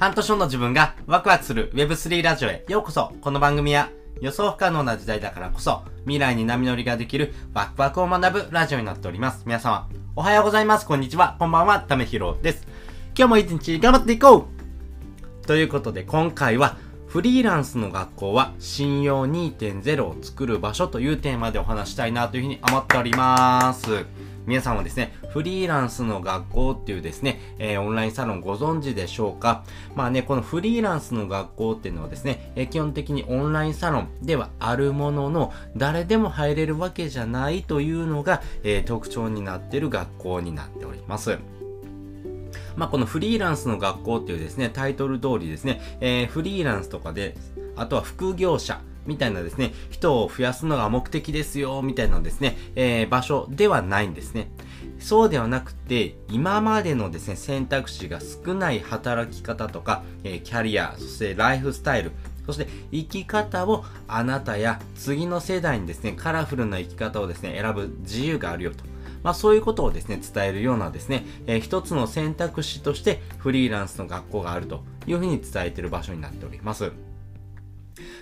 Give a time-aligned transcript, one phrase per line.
[0.00, 3.90] 半年後の自分がワクワクする Web3 ラジオへようこそこの番組は
[4.22, 9.42] 予想不可能な時代だからこそ未来に波乗りができるワクワクを学ぶラジオになっております。
[9.44, 10.86] 皆様、おはようございます。
[10.86, 11.36] こんにちは。
[11.38, 11.80] こんばんは。
[11.80, 12.66] ためひろです。
[13.14, 14.48] 今日も一日頑張っていこ
[15.42, 24.06] うということで今回はフリーランスの学校は信用2.0を作る場所というテーマでお話したいなというふうに思っております。
[24.50, 29.62] 皆さんはですね、フリーランスの学校っていうですね、えー、オンラインサロンご存知でしょうか？
[29.94, 41.38] まあね、このフリーランスの学校っていうのはですね、えー、基本的にオンラインサロンではあるものの、誰でも入れるわけじゃないというのが、えー、特徴になっている学校になっております。
[42.74, 47.36] まあ、このフリーランスの学校っていうですね、タイトル通りですね、えー、フリーランスとかで、
[47.76, 54.50] あとは副業者、みたいなですね、人を増やすのが目的ですよ、みたいなですね、えー、場所ではないんですね。
[54.98, 62.12] そうではなくて、今までのですね、選択肢が少ない働き方とか、えー、キャリア、そしてライフスタイル、
[62.46, 68.84] そして生き方をあなたや次の世代にですね、カラフルな生き方をですね、選ぶ自由があるよと。
[69.22, 76.92] まあそういうことをですね、伝えるようなですね、えー、一つの選択肢としてフリーランスの学校があるというふうに伝えている場所になっております。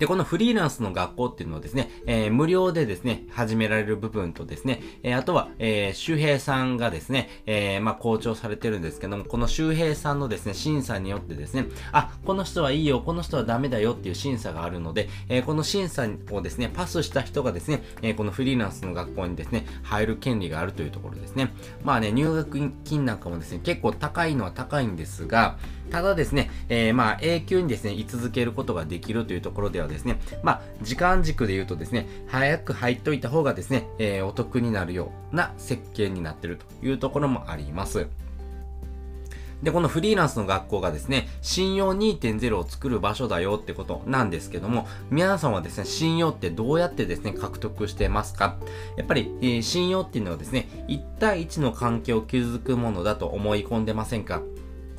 [0.00, 21.52] で、このフリーランスの学校っていうのはですね、えー、無料でですね、始められる部分とですね、えー、あとは、えー、周平さんがですね、えー、まあ、校長されてるんですけども、この周平さんのですね、審査によってですね、あ、この人はいいよ、この人はダメだよっていう審査があるので、えー、この審査をですね、パスした人がですね、えー、このフリーランスの学校にですね、入る権利があるというところですね。
[21.84, 25.58] まあね、入学金なんかもですね、結構高いのは高いんですが、
[25.90, 38.06] ただですね、えー、まあ永久にですね、居続けることができるというところではですね、まあ時間軸で言うとですね、早く入っといた方がですね、えー、お得になるような設計になっているというところもあります。
[39.62, 48.56] で、このフリーランスの学校がですね、信用2.0を作る場所だよってことなんですけども、皆さんはですね、信用ってどうやってですね、獲得してますか？
[48.96, 54.40] やっぱり、えー、信用っていうのはですね、1対1の関係を築くものだと思い込んでませんか？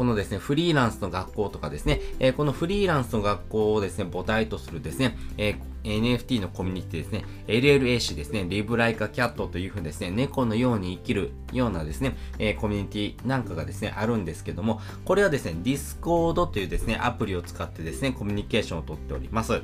[0.00, 19.60] このですね、フリーランスの学校とかですね、え、このフリーランスの学校をですね、母体とするですね、え、NFT のコミュニティですね、LLAC ですね、リブライカキャットというふうにですね、猫のように生きるようなですね、えー、コミュニティなんかがですね、あるんですけども、これはですね、Discord というですね、アプリを使ってですね、コミュニケーションをとっております。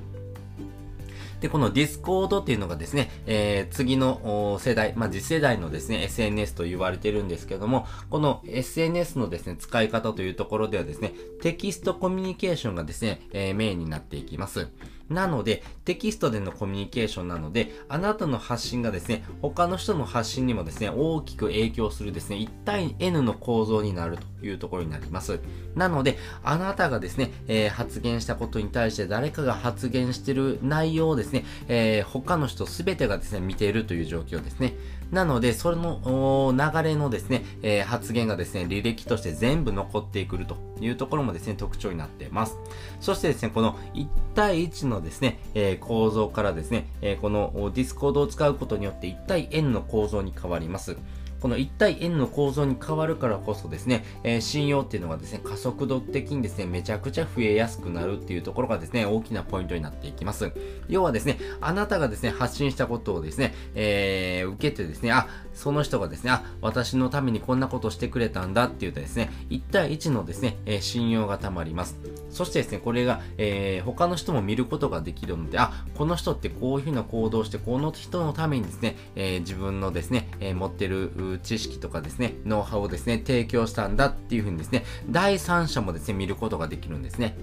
[1.40, 14.68] で、このディスコードっていうのがですね、えー、次の世代、まあ、次世代のですね、SNS と言われてるんですけども、この SNS のですね、使い方というところではですね、テキストコミュニケーションがですね、えー、メインになっていきます。
[15.08, 25.40] なので、テキストでのコミュニケーションなので、あなたの発信がですね、他の人の発信にもですね、大きく影響するですね、1対 N の構造になるというところになります。
[25.74, 34.76] なので、あなたがですね、えー、発言したことに対して誰かが発言してる内容をですね、えー、他の人すべてがですね、見ているという状況ですね。
[35.10, 42.56] なので、その流れのですね、えー、発言がですね、履歴として全部残ってくるというところもですね、特徴になっています。
[43.00, 50.96] そしてですね、この1対1のですね、えー、構造からですね、えー、このディスコードを使うことによって1対 N の構造に変わります。
[51.40, 60.52] この1対 N の構造に変わるからこそですね、えー、信用っていうのがですね、加速度的にですね、めちゃくちゃ増えやすくなるっていうところがですね、大きなポイントになっていきます。
[60.88, 71.96] 要はですね、あなたがですね、発信したことをですね、えー、受けてですね、あ、その人がですね、あ、私のためにこんなことしてくれたんだって言うとですね、1対1のですね、えー、信用がたまります。
[72.36, 87.38] そしてですね、これが、えー、他の人も見ることができるので、あ、この人ってこういうふうな行動して、この人のためにですね、えー、自分のですね、えー、持ってる知識とかですね、ノウハウをですね、提供したんだっていうふうにですね、第三者もですね、見ることができるんですね。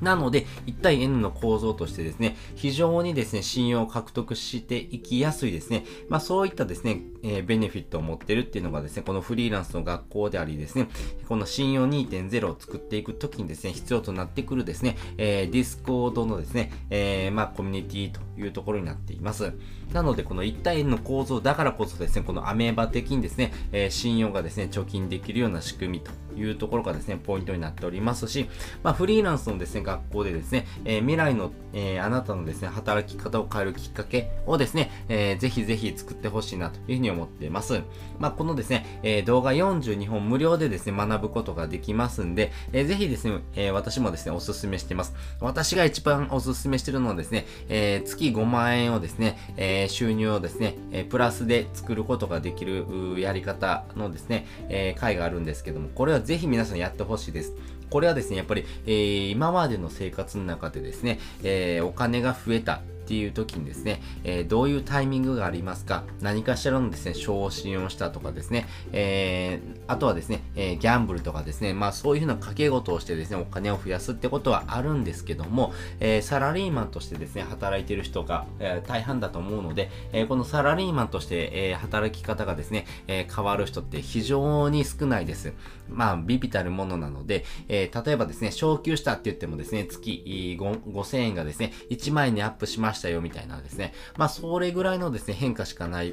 [0.00, 5.84] なので、1対 N の構造としてですね、非常にですね、信用を獲得していきやすいですね。
[6.08, 10.88] まあそういったですね、えー、ベネフィットを持ってるっていうのがですね、このフリーランスの学校でありですね、
[11.28, 19.52] この信用2.0を作っていくときにですね、必要となってくるですね、えー、ディスコードのですね、えー、まあコミュニティというところになっています。
[19.92, 28.48] なので、この1対 N の構造だからこそですね、このアメーバ的にですね、えー、信用がですね、貯金できるような仕組みというところがですね、ポイントになっておりますし、
[28.82, 37.82] まあフリーランスのですね、学校でですね、えー、未来の、えー、あなたのですね、働き方を変えるきっかけをですね、えー、ぜひぜひ作ってほしいなというふうに思っています。
[38.18, 45.14] まあ、このですね、えー、動画42本無料でですね、学ぶことができますんで、えー、ぜひですね、えー、私もですね、おすすめしています。
[45.40, 52.86] 私が一番おすすめしてるのはですね、えー、月5万円をですね、えー、収入をですね、えー、プラスで作ることができる
[53.18, 57.54] やり方のですね、えー、回があるんですけども、これはぜひ皆さんやってほしいです。
[57.88, 62.82] これはですね、やっぱり、えー、今までの生活の中でですね、えー、お金が増えた。
[63.08, 66.04] っていう時にですね、えー、どういうタイミングがありますか？
[66.20, 85.54] 何かしらのですね、昇進をしたとかですね、えー、あとはですね、え、ギャンブルとかですね、まあそういうふうな掛け事をしてですね、お金を増やすってことはあるんですけども、え、サラリーマンとしてですね、働いてる人が、え、大半だと思うので、えー、このサラリーマンとして、え、働き方がですね、え、変わる人って非常に少ないです。
[85.88, 93.94] まあ、ビビたるものなので、え、例えばですね、昇給したって言ってもですね、月5000円がですね、1万円にアップしましたしたよみたいなですね。
[94.16, 96.12] まあ、それぐらいのですね、変化しかない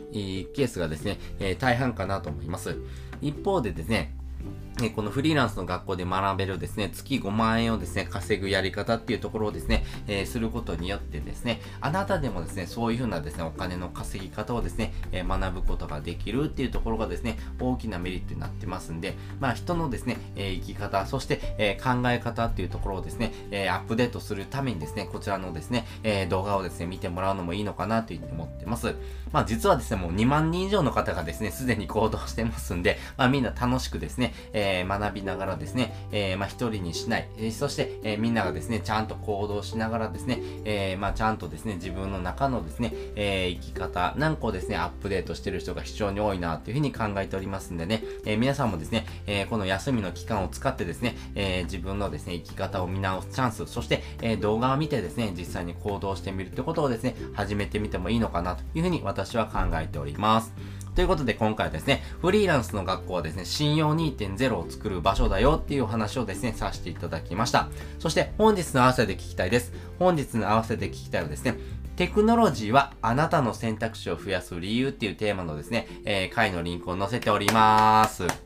[0.55, 2.77] ケースがですね、えー、大半かなと思います。
[3.21, 4.15] 一方でですね、
[4.83, 28.95] えこのフリーランスの学校で学べるですね、月5万円をですね、稼ぐやり方っていうところをですね、えー、することによってですね、あなたでもですね、そういうふうなですね、お金の稼ぎ方をですね、えー、学ぶことができるっていうところがですね、大きなメリットになってますんで、まあ人のですね、えー、生き方、そして、え考え方っていうところをですね、えアップデートするためにですね、こちらのですね、え動画をですね、見てもらうのもいいのかなというふうに思ってます。
[29.31, 60.53] まあ実はですね、もう2万人以上の方がですね、すでに行動してますんで、まあみんな楽しくですね、え学びながらですね、えー、まあ、一人にしない、えー、そして、えー、みんながですね、ちゃんと行動しながらですね、えまあ、ちゃんとですね、自分の中のですね、え生き方なんかをですね、アップデートしてる人が非常に多いなというふうに考えておりますんでね、え皆さんもですね、えこの休みの期間を使ってですね、え自分のですね、生き方を見直すチャンス、そして、え動画を見てですね、実際に行動してみるってことをですね、始めてみてもいいのかなというふうに私は考えております。
[60.95, 67.67] ということで今回はですね、フリーランスの学校はですね、信用2.0を作る場所だよっていうお話をですね、させていただきました。
[67.99, 69.73] そして本日の合わせて聞きたいです。
[69.99, 71.57] 本日の合わせて聞きたいはですね、
[71.97, 78.44] テクノロジーはあなたの選択肢を増やす理由っていうテーマのですね、えー、回のリンクを載せております。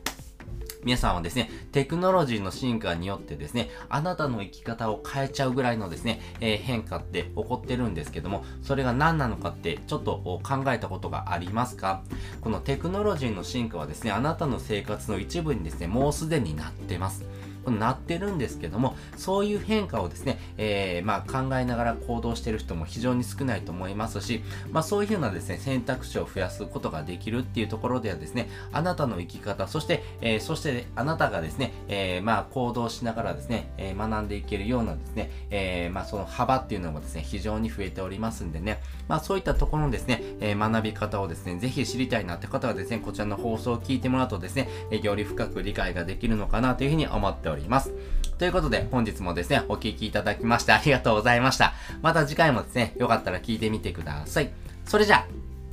[0.82, 12.02] 皆さんはですね、テクノロジーの進化によってですね、あなたの生き方を変えちゃうぐらいのですね、えー、変化って起こってるんですけども、それが何なのかってちょっと考えたことがありますか？
[12.40, 17.24] このテクノロジーの進化はですね、あなたの生活の一部にですね、もうすでになってます。
[17.70, 44.68] なってるんですけども、そういう変化をですね、えー、まあ考えながら行動してる人も非常に少ないと思いますし、まあそういうふうなですね、選択肢を増やすことができるっていうところではですね、あなたの生き方、そして、えー、そして、あなたがですね、えー、まあ行動しながらですね、え、学んでいけるようなですね、え、まあその幅っていうのもですね、非常に増えておりますんでね、まあそういったところのですね、え、学び方をですね、ぜひ知りたいなって方はですね、こちらの放送を聞いてもらうとですね、
[45.02, 47.59] より深く理解ができるのかなというふうに思っております。
[47.60, 47.92] ります。
[48.38, 51.74] ということで、本日もですね、お聴きいただきましてありがとうございました。
[52.02, 54.50] また次回もですね、よかったら聞いてみてください。
[54.86, 55.26] それじゃあ、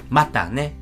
[0.10, 0.76] またね。